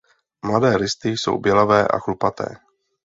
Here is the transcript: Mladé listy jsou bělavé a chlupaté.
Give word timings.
Mladé 0.45 0.77
listy 0.77 1.09
jsou 1.17 1.37
bělavé 1.37 1.87
a 1.87 1.99
chlupaté. 1.99 2.45